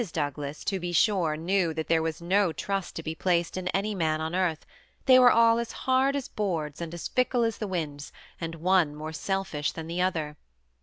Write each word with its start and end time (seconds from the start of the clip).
Douglas, 0.13 0.63
to 0.63 0.79
be 0.79 0.91
sure, 0.93 1.37
knew 1.37 1.75
that 1.75 1.87
there 1.87 2.01
was 2.01 2.23
no 2.23 2.51
trust 2.51 2.95
to 2.95 3.03
be 3.03 3.13
placed 3.13 3.55
in 3.55 3.67
any 3.67 3.93
man 3.93 4.19
on 4.19 4.33
earth; 4.33 4.65
they 5.05 5.19
were 5.19 5.29
all 5.31 5.59
as 5.59 5.71
hard 5.85 6.15
as 6.15 6.27
boards, 6.27 6.81
and 6.81 6.91
as 6.91 7.07
fickle 7.07 7.43
as 7.43 7.59
the 7.59 7.67
winds, 7.67 8.11
and 8.41 8.55
one 8.55 8.95
more 8.95 9.13
selfish 9.13 9.71
than 9.71 9.91
another. 9.91 10.37